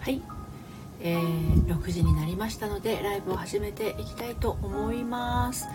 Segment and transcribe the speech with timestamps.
[0.00, 0.22] はい、
[1.02, 5.68] えー、6時になりましたのでライブを始めていきたいと思います、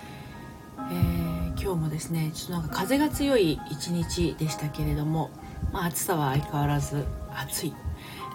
[0.78, 5.30] えー、今日もですねちょっとなんか風が強い一日でしたけれども、
[5.72, 7.74] まあ、暑さは相変わらず暑い。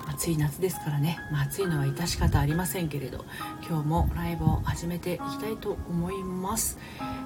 [0.07, 3.25] 暑い夏ですからね、まあ、暑いのは致し方ありませんけれど
[3.69, 6.79] 今日もライブを始めていきたいと思います、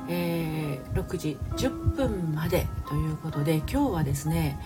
[0.08, 4.58] えー、6時10分までということで今日はですね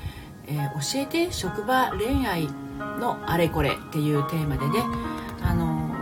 [0.48, 2.48] えー、教えて職場恋愛
[2.78, 4.82] のあれこれっていうテーマでね、
[5.42, 5.94] あの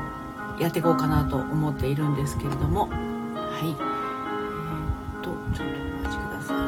[0.58, 2.88] ー、やっていこうかなと思っているんですけれども。
[2.88, 2.96] は
[3.60, 3.68] い。
[3.68, 6.66] えー、っとちょっとお待ちくださいね。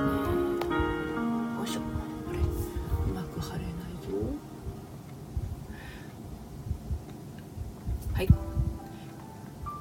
[1.59, 1.81] よいしょ。
[1.81, 1.87] こ
[2.33, 2.39] れ？
[2.39, 2.43] う
[3.15, 3.71] まく貼れない
[4.03, 4.09] ぞ。
[8.15, 8.29] はい。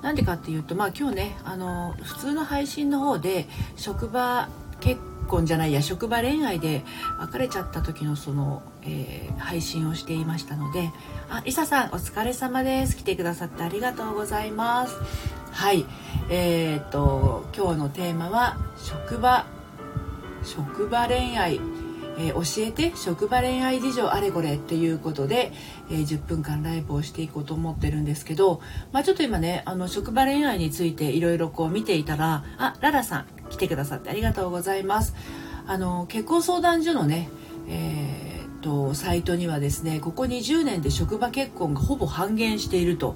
[0.02, 4.50] なんでかっていうとまあ今日ねあのー、普通の配信の方で職場
[4.80, 6.84] 結婚じゃないや職場恋愛で
[7.20, 10.92] 別れちゃった時のその、えー、配信をしていましたので
[11.30, 12.98] あリサさんお疲れ様です。
[12.98, 14.96] 来てくださってありがとうございます
[15.52, 15.86] はい。
[16.30, 19.46] えー、っと今日のテーマは職場
[20.44, 21.60] 職場恋愛。
[22.18, 25.54] えー、教えて職場恋愛事情あれこれっていうことで、
[25.90, 35.16] えー、10分間ライブをしていこうと思ってるんですけど、まあ、ちょっと今ねあの職場恋愛についていろいろこう見ていたらあララさん来てくださってありがとうございます。
[35.68, 37.30] あの結婚相談所のね、
[37.68, 43.16] えー、とサイトにはですねここ20年で職場結婚がほぼ半減していると。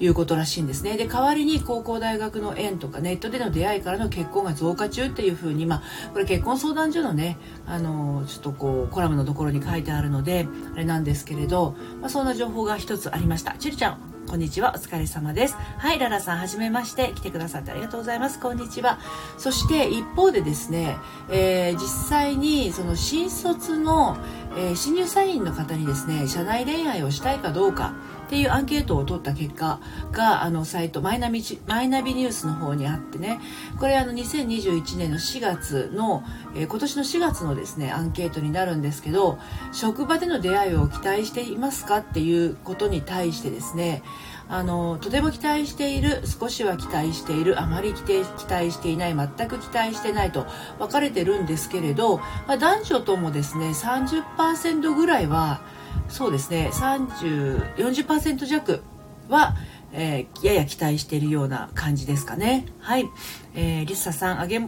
[0.00, 0.96] いうことらしいんですね。
[0.96, 13.52] で代わりに高校大学の縁とかネットでの出会いからの結婚が増加中っていうふうにまあこれ結婚相談所のねあのちょっとこうコラムのところに書いてあるのであれなんですけれど、まあ、そんな情報が一つありました。
[13.52, 14.72] ちゅりちゃんこんにちは。
[14.74, 15.56] お疲れ様です。
[15.78, 17.12] はいララさんはじめまして。
[17.14, 18.40] 来てくださってありがとうございます。
[18.40, 18.98] こんにちは。
[19.36, 20.96] そして一方でですね、
[21.30, 24.16] えー、実際にその新卒の、
[24.56, 27.92] えー、新入社員の方にですね社内恋愛をしたいかどうか。
[28.34, 29.78] っていうアンケートを取った結果
[30.10, 33.38] があのサイトマイナビマイナビニュースの方にあってね。
[33.78, 36.24] これあの2021年の4月の、
[36.56, 39.38] えー、今年の4月のですねアンケートになるんですけど
[39.72, 44.02] 職場での出会いを期待していますかっていうことに対してですね
[44.48, 50.44] あのとても期待している少しは期待しているあまり期待していない全く期待してないと
[50.80, 55.60] 分かれてるんですけれど、まあ、男女ともですね30%ぐらいは
[56.08, 56.70] そうですね。
[56.72, 58.82] 3040%弱
[59.28, 59.54] は、
[59.92, 62.66] えー、やや期待しているような感じですかね。
[62.80, 63.06] はい、
[63.54, 64.60] えー、リサさん揚げ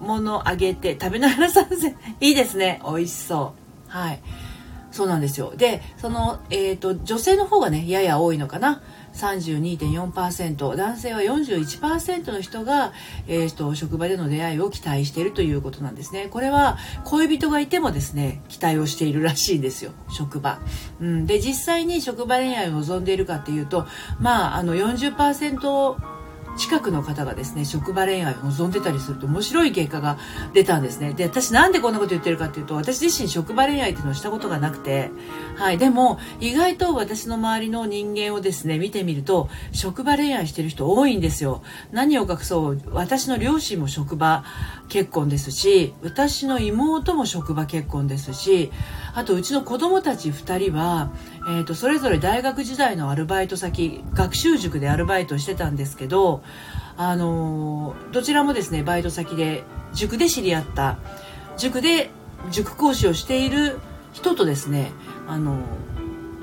[0.00, 1.96] 物揚げて食べながら参戦。
[2.20, 2.80] いいですね。
[2.84, 3.54] 美味しそ
[3.88, 3.90] う。
[3.90, 4.20] はい。
[4.90, 5.52] そうなんですよ。
[5.56, 8.82] でその、えーと、女性の方がねやや多いのかな。
[9.14, 12.92] 32.4%男性は41%の人が、
[13.26, 16.28] えーと、職場での出会いを期待しているということなんですね。
[16.30, 19.92] これは恋人がいてもですね期待をしているらしいんですよ。
[20.10, 20.58] 職場、
[21.00, 23.86] うん、で実際に職場恋愛を望んでいるかっていうと
[24.20, 26.13] まああの40%
[26.56, 30.18] 近くの方がですね職場恋愛を望んでたりすると面白い結果が
[30.52, 31.12] 出たんですね。
[31.14, 35.10] で私なんでこんなこと言ってるかっていうと私自身職場恋愛っていうのをしたことがなくて。
[35.56, 41.62] はいでも意外と私の周りの人間をですね見てみると職場恋愛してる人多いんですよ。
[41.92, 44.44] 何を隠そう私の両親も職場
[44.88, 48.70] 結婚ですし私の妹も職場結婚ですし
[49.14, 51.10] あとうちの子供たち2人は、
[51.46, 56.42] えーと、それぞれ大学時代のアルバイト先学習塾でアルバイトしてたんですけど
[56.96, 60.98] あのどちらもですねバイト先で塾で知り合った
[61.58, 62.10] 塾で
[62.50, 63.78] 塾講師をしている
[64.12, 64.92] 人とですね
[65.26, 65.58] あの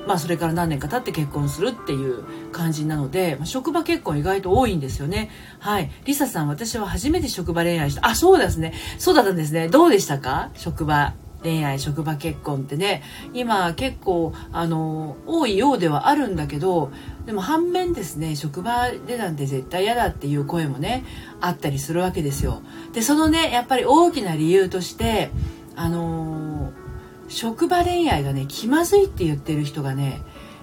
[0.07, 5.29] まあ、それから何年か経って結婚するっていう感じなので、まあ、職場結婚意外と多いんですよね。
[5.59, 5.91] はい。
[6.05, 8.07] リサさん、私は初めて職場恋愛した。
[8.07, 8.73] あ、そうですね。
[8.97, 9.67] そうだったんですね。
[9.67, 10.49] どうでしたか？
[10.55, 11.13] 職場
[11.43, 13.03] 恋愛職場結婚ってね
[13.33, 16.91] 今結構あの多いようではあるんだけど
[17.25, 21.03] でも反面ですね職場でなんて絶対嫌だっていう声もね
[21.39, 22.61] あったりするわけですよ。
[22.93, 25.31] でそのねやっぱり大きな理由として
[25.75, 26.71] あの
[27.27, 30.21] 職場恋愛がね気まずいって言ってる人がね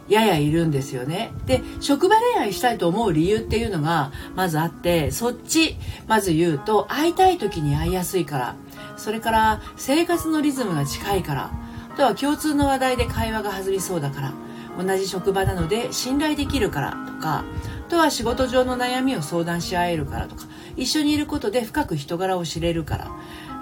[0.09, 1.33] ややいるんですよね。
[1.47, 5.77] で、職場恋愛したいと思う理由っていうのがまずあって、そっち、
[6.07, 8.57] まず言うと、会いたい時に会いやすいから。
[8.99, 11.51] それから生活のリズムが近いから。
[11.93, 14.33] あとは共通の話題で会話が弾みそうだから。
[14.79, 17.45] 同じ職場なので信頼できるからとか。
[17.87, 20.45] あとは仕事上の悩みを相談し合えるからとか。
[20.77, 23.11] 一緒にいることで深く人柄を知れるから、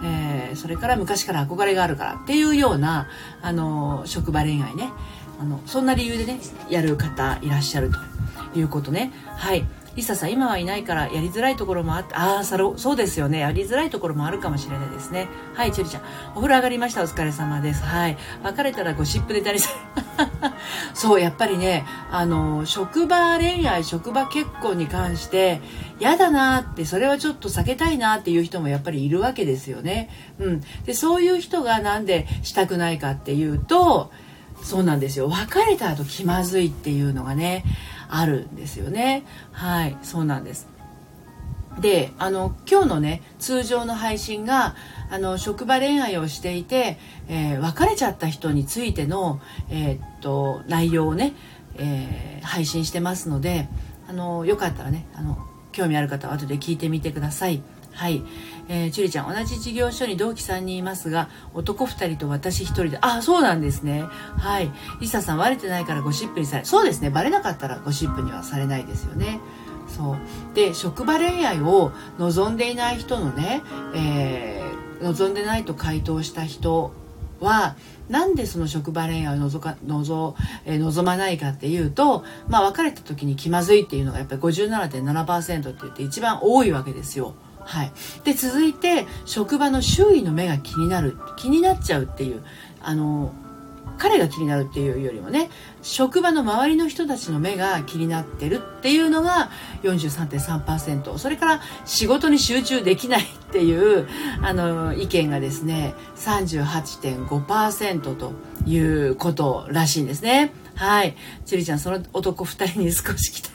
[0.05, 2.15] えー、それから昔から憧れがあるから。
[2.17, 3.09] っていうような
[3.41, 4.91] あの職場恋愛ね。
[5.39, 9.13] あのそんな理由でねやる方いらっしゃるということね。
[9.37, 9.65] はい。
[9.97, 13.41] リサさん今はいないからやりづらいところもあってああそうですよね。
[13.41, 15.29] やりづらいところもあるかもしれないですね。
[15.55, 16.03] はいチュリちゃん。
[16.33, 17.03] お風呂上がりました。
[17.03, 17.83] お疲れ様です。
[17.83, 18.19] はい。
[18.43, 19.71] 別れたらゴシップネタにさ
[20.95, 25.61] そうやっぱりねあの職場恋愛職場結婚に関して
[25.99, 34.11] 嫌だなってそれはちょっと避けたいなっていう人もやっぱりいるわけですよね、うん、でそういう人がなんでしたくないかっていうと
[34.63, 35.29] そうなんですよ。
[35.29, 37.65] 別れた後気まずいっていうのがね
[38.09, 40.69] あるんですよねはいそうなんです
[41.81, 44.75] であの今日のね通常の配信が
[45.11, 46.99] あの職場恋愛をしていて、
[47.29, 51.35] えー、別れちゃった人についての、えー、っと内容をね、
[51.77, 53.69] えー、配信してますので
[54.09, 55.39] あのよかったらねあの
[55.73, 57.63] 興味ある方は後で聞いてみてください。
[57.97, 58.23] はい、
[58.69, 64.05] えー、チュリちゃん同じ事業所に同期3人いますが男2人と私1人であそうなんですね。
[64.39, 64.71] はい。
[65.01, 67.09] リサさん割れてないからゴシップにされそうですね。
[67.09, 69.41] バレなかったらゴシップにはされないですよね。
[69.89, 70.55] そう。
[70.55, 73.63] で職場恋愛を望んでいない人のね、
[73.95, 76.93] えー、望んでないと回答した人
[77.41, 77.77] は
[78.09, 87.35] なんでその職場恋愛を望か望,、えー、望まないかっていうと、まあ、別れた時に気まずいっていうのがやっぱり57.7%って言って一番多いわけですよ。
[87.67, 87.93] はい、
[88.25, 92.43] で続いて職場の周囲の目が気になる気になっちゃうっていう
[92.81, 93.33] あの
[93.99, 95.51] 彼が気になるっていうよりもね
[95.83, 99.51] 職場の周りの人たちの目が気になってるっていうのが
[99.83, 104.07] 43.3%それから仕事に集中できないっていう
[104.43, 108.33] あの意見がですね38.5%と
[108.67, 110.53] いうことらしいんですね。
[110.75, 111.17] はい。
[111.47, 113.51] ちりちゃんその男2人に少し来た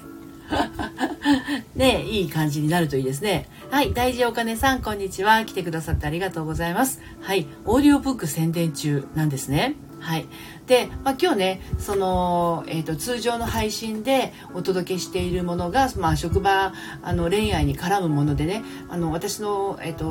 [1.81, 3.49] ねいい感じになるといいですね。
[3.71, 5.43] はい、大事お金さん、こんにちは。
[5.45, 7.01] 来てくださってありがとうございます。
[7.21, 9.75] はい、オーディオブック宣伝中なんですね。
[9.99, 10.27] はい。
[10.67, 20.05] で、まあ、今日ね、その、えっ、ー、と、通常の配信でお届けしているものが、まあ、職場、あの、恋愛に絡むものでね、あの、私の、えっ、ー、と、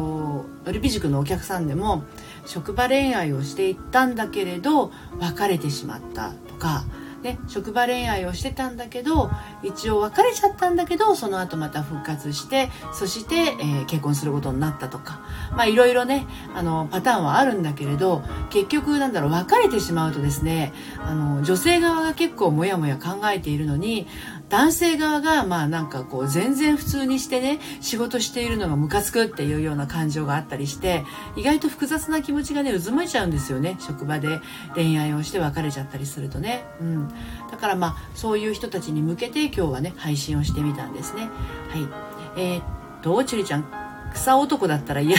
[0.64, 2.05] のりび塾のお客さんでも、
[2.46, 6.84] 職場恋愛をしていったんだけれど、別れてしまったとか、
[7.22, 9.31] ね、職場恋愛をしてたんだけど
[9.62, 15.20] 一応別れちゃったんだけどその後また復活してそして、えー、結婚することになったとか。
[15.52, 24.06] まあいろいろねあのパターンはあるんだけれど結局なんだろう別れてしまうとですねあの女性側が結構モヤモヤ考えているのに
[24.50, 31.05] 男性側がまあなんかこう全然普通にしてね仕事しているのがムカつくっていうような感情があったりして
[31.37, 34.41] 意外と複雑な気持ちがね渦巻いちゃうんですよね職場で。
[34.75, 37.08] 恋愛をして別れちゃったりするとね、うん、
[37.50, 41.29] だからまあそういう人たちに向けて今日はね配信をしてみたんですね。
[41.69, 41.88] はい。
[42.37, 42.64] えー、っ
[43.02, 43.64] とちゅりちゃん。
[44.12, 45.17] 草男だったら嫌。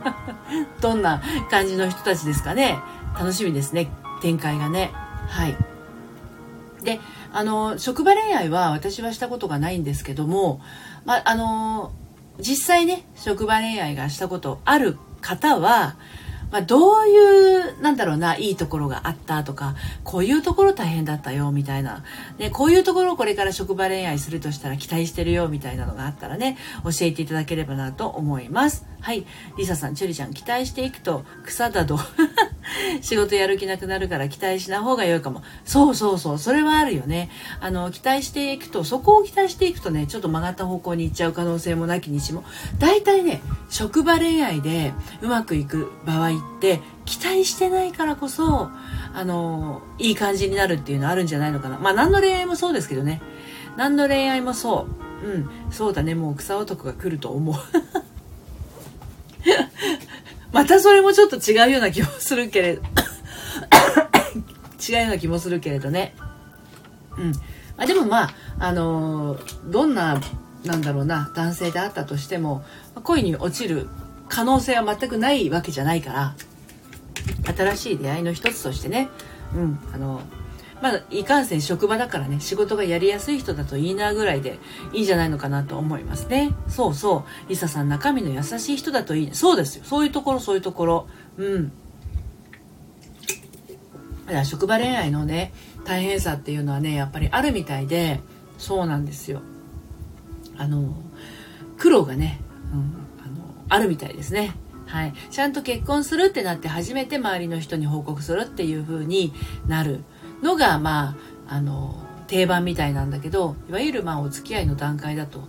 [0.80, 2.78] どんな感じの人たちですかね。
[3.18, 3.90] 楽しみですね。
[4.22, 4.92] 展開がね。
[5.28, 5.75] はい。
[6.86, 7.00] で
[7.32, 10.60] あの職場恋愛は私はしたことがないんですけども、
[11.04, 11.92] まあの
[12.38, 15.96] 実際ね職場恋愛がしたことある方は
[16.52, 19.74] まあ、どういうなんだろうないいところがあったとか
[20.04, 22.04] こういうところ大変だったよみたいな、
[22.38, 28.86] ね、こういうところをこれから職場恋愛するとしたら期待してるよみたいなのがあったらね教えていただければなと思います。
[29.06, 29.24] はい。
[29.56, 31.96] リサさんチュリちゃん期待していくと草だと。
[33.02, 35.44] 仕事やる気なくなるから期待しない方が良いかも。
[35.64, 36.38] そうそうそう。
[36.40, 37.30] それはあるよね。
[37.60, 42.42] あの期待していくとそこを期待していくとねちょっと曲がった方向に行っちゃう可能性もなきにしも。
[42.80, 44.92] 大体ね職場恋愛で
[45.22, 48.70] うまくいく場合って期待してないからこそ
[49.14, 51.78] あのいい感じになるっていうのあるんじゃないのかな。
[51.78, 53.22] まあ何の恋愛もそうですけどね。
[53.76, 54.88] 何の恋愛もそ
[55.22, 55.28] う。
[55.28, 55.50] うん。
[55.70, 56.16] そうだね。
[56.16, 57.54] もう草男が来ると思う。
[60.52, 62.82] またそれもちょっと違うような気もするけれど
[64.88, 66.14] 違うような気もするけれどね。
[67.18, 67.32] うん。
[67.76, 70.20] あでもまああのどんな
[70.64, 72.64] なんだろうな男性であったとしても
[73.02, 73.88] 恋に落ちる
[74.28, 76.34] 可能性は全くないわけじゃないから
[77.54, 79.08] 新しい出会いの一つとしてね、
[79.54, 80.20] うん、あの
[80.82, 84.58] まあ、いかんせん職場だからね、仕事がやりやすい人だといいなぐらいで
[84.92, 86.54] いいんじゃないのかなと思いますね。
[86.68, 87.48] そうそう。
[87.48, 89.34] リサさん、中身の優しい人だといい。
[89.34, 89.84] そうですよ。
[89.84, 91.08] そういうところ、そういうところ。
[91.38, 91.72] うん。
[94.26, 95.52] だから職場恋愛のね、
[95.84, 98.20] 大変さっていうのはね、やっぱりあるみたいで、
[98.58, 99.40] そうなんですよ。
[100.58, 100.94] あの、
[101.78, 102.40] 苦労がね、
[102.72, 102.94] うん、
[103.68, 104.54] あるみたいですね。
[104.86, 109.32] はい、ちゃんと結婚するってなって初めて周りの人に報告するっていう風に
[109.66, 110.04] なる
[110.42, 111.16] のがま
[111.48, 115.44] ああの定番みたいなんだけどいわゆるまあお付き合いの段階だと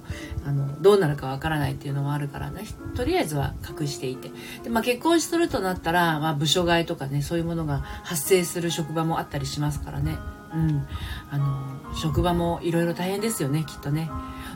[0.46, 2.66] あのどうなるかわからないっていうのもあるからね。
[2.96, 4.32] とりあえずは隠していて。
[4.64, 10.18] で、まあ、結婚するとなったら、まあ、部署替えとかねそういうものが発生する職場もあったりしますからね、
[10.54, 10.88] うん。
[11.32, 14.10] あの職場もいろいろ大変ですよねきっとね。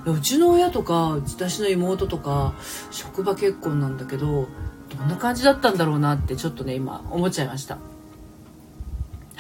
[0.06, 2.54] うちの親とか私の妹とか
[2.92, 4.48] 職場結婚なんだけど
[4.98, 7.78] どんな感じだったんだろうなってちょっとね今思っちゃいました。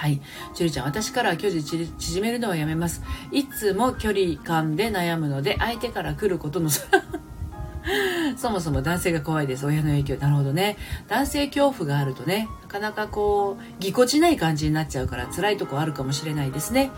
[0.01, 0.19] はい。
[0.55, 3.03] ちゅりちゃん、私からは距離縮めるのはやめます。
[3.31, 6.71] いつも距離感で悩むので、相手から来ることの
[8.35, 9.63] そもそも男性が怖いです。
[9.67, 10.17] 親の影響。
[10.17, 10.75] なるほどね。
[11.07, 16.89] 男性恐怖があるとね、なかなかこう、ぎこちない感じになっちゃうから辛いとこあるかもしれないですね。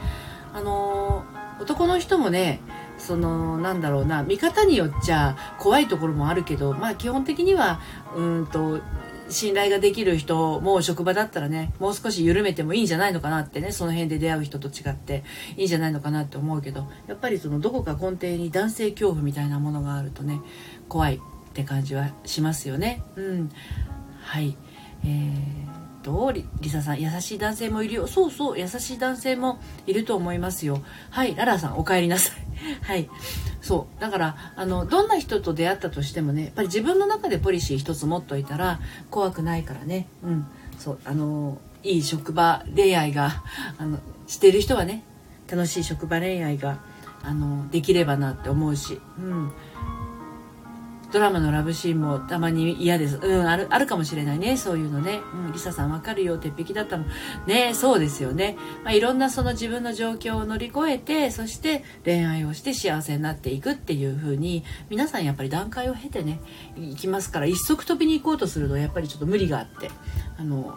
[0.53, 2.62] あのー、男の人もね、
[2.98, 7.81] そのなんだろうな見方によっちゃ怖いところもあるけどまあ基本的には
[8.15, 8.79] うんと
[9.30, 15.24] 信頼ができる人も職場だったらねもう少し緩めてもいいんじゃないのかなってねその辺で出会う人と違って
[15.58, 20.39] いいんじゃないのかなって思うけどやっぱりそのどこか根底に男性恐怖みたいなものがあるとね
[20.89, 21.20] 怖いっ
[21.53, 23.03] て感じはしますよね。
[23.15, 23.50] うん。
[24.22, 24.58] はい。
[25.03, 28.08] えーとリリサさん優しい男性もいるよ。
[28.08, 30.84] そうそう優しい男性もいると思いますよ。
[31.10, 32.46] はいララさんお帰りなさい。
[32.84, 33.10] はい。
[33.63, 34.01] そう。
[34.01, 38.79] だからあのどんな人と出会ったとしてもねやっぱり自分の中でポリシー一つ持っといたら
[39.10, 40.08] 怖くないからね。
[40.22, 40.46] うん。
[40.77, 41.00] そう。
[41.05, 43.41] あのいい職場恋愛が
[43.77, 45.03] あのしてる人はね
[45.50, 46.79] 楽しい職場恋愛が
[47.24, 49.51] あのできればなって思うし、うん、
[51.13, 53.20] ドラマのラブシーンもたまに嫌です。
[53.22, 54.58] うん、ある、あるかもしれないね。
[54.58, 55.22] そういうのね。
[55.46, 56.39] うん、リサさんわかるよ。
[56.39, 57.08] 鉄壁だったもん。
[57.46, 58.58] ねそうですよね。
[58.84, 66.39] まあ、いろんなその自分の状況を乗り越えて、そして恋愛をして幸せになっていくっていう風に、皆さんやっぱり段階を経てね、
[66.77, 69.91] 行きますから、一足飛びに行こうとすると、やっぱりちょっと無理があって、
[70.39, 70.75] あの、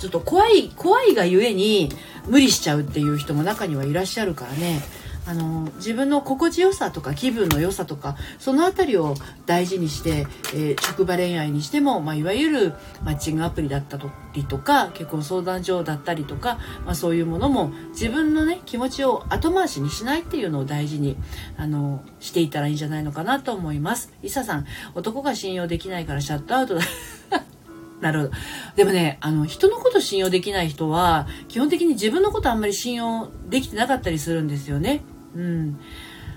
[0.00, 1.88] ちょっと怖い、怖いがゆえに
[2.26, 4.80] 無理しちゃうっていう人も中にはいらっしゃるからね。
[5.26, 9.14] あの自分の心地よさとか気分の良さとかその辺りを
[9.44, 13.98] 大事にして、えー、職場恋愛にしても、まあ、いわゆるマッチングアプリだった
[14.34, 21.16] りとか結婚相談所だったりとか、まあ、そういうものも自分のね気持ちを後回しにしないっていうのを大事に
[21.56, 24.12] あのしていたらいいんじゃないのかなと思います。
[24.22, 26.78] リサさん男が信用できないからシャットアウト
[28.00, 28.32] なるほど。
[28.76, 35.02] でもね、あの、人のこと信用できない人は、基本的に自分のことあんまり信用できてなかったりするんですよね。
[35.36, 35.80] うん。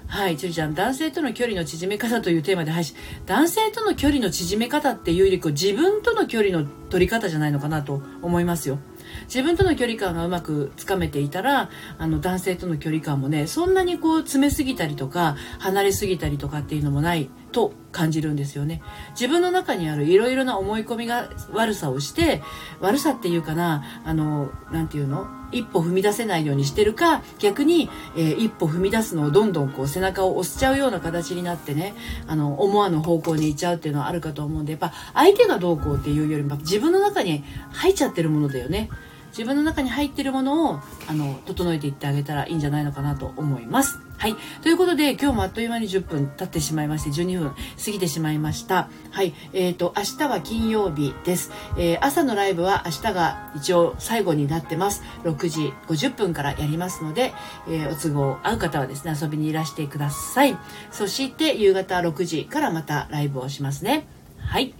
[0.07, 2.95] はい、ちゅりちゃん、男性との距離の縮め方というテーマで配信。
[3.27, 8.79] 男性との距離の縮め方っていうより、自分との距離の取り方じゃないのかなと思いますよ。
[9.25, 18.81] 自分との距離感がうまくつかめていたらあの男性との距離感もねそんなにこう詰めすぎたりとか離れすぎたりとかっていうのもないと感じるんですよね。
[19.11, 22.41] 自分の中にあるいろいろな思い込みが悪さをして
[22.79, 25.27] 悪さっていうかなあの何て言うの？
[25.51, 31.95] 一歩踏み出せないようにしてるか逆に、えー、一歩踏み出すのをどんどんこう背中を押しちゃうような形になってね
[32.27, 38.89] あの思わぬ方向に行っちゃうっていうのはあるかと思うんでやっぱ相手がどうこうっていうよりも自分の中に入っちゃってるものだよね。
[39.31, 43.99] 自分の中に入ってるものをあの整えていってあげたらいいんじゃないのかなと思います。
[44.19, 44.35] はい。
[44.61, 47.55] ということで、今日もあっという間に10分経ってしまいまして、12分過
[47.89, 48.89] ぎてしまいました。
[49.11, 49.33] はい。
[49.53, 51.51] えっ、ー、と、明日は金曜日です。
[51.77, 55.03] えー、朝のライブは明日が一応最後になってます。
[55.23, 57.31] 6時50分からやりますので、
[57.69, 60.57] えー、お都合合う方はですね、遊びにいらしてください。
[60.91, 64.05] そして、夕方6時からまたライブをしますね。
[64.37, 64.73] はい。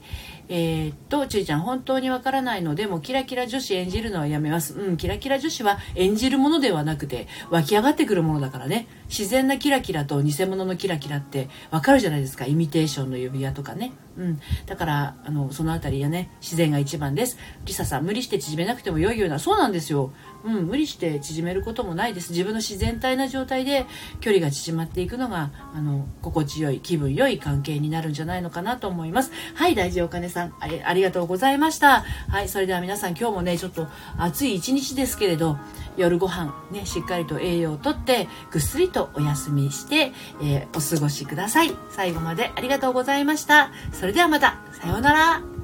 [0.50, 4.74] えー、っと、ちゅいちゃん、本当にわからないので、もうキラキラ女子演じるのはやめます。
[4.74, 8.88] うん、キラキラ女子は演じるものではなくて、湧き上がってくるものだからね。
[9.10, 12.46] 自然なキラキラと偽物のキラキラってわかるじゃないですか。
[12.46, 13.92] イミテーションの指輪とかね。
[14.18, 14.40] うん。
[14.66, 17.38] だから、あの、そのあたりはね、自然が一番です。
[17.66, 20.12] リサさん、無理して縮めなくても良いような、そうなんですよ。
[20.44, 22.32] うん、無理して縮めることもないです。
[22.32, 23.86] 自分の自然体な状態で
[24.20, 29.32] 距離が縮まっていくのが、あの、心地よい、気分良い関係になるんじゃないのかなと思います。
[29.56, 32.04] はい、大事お金さんあり、ありがとうございました。
[32.28, 33.88] はい、それでは皆さん今日もね、ちょっと
[34.18, 35.58] 暑い一日ですけれど、
[36.00, 41.76] 夜ご飯ね、しっかりと栄養をとって、ぐっすりとお休みして、えー、お過ごしください。
[41.90, 43.72] 最後までありがとうございました。
[43.92, 45.59] それではまた、さようなら。